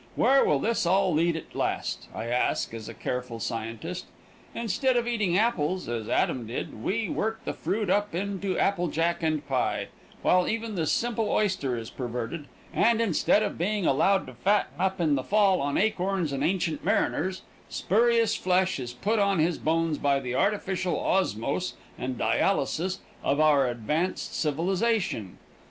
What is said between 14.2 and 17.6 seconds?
to fatten up in the fall on acorns and ancient mariners,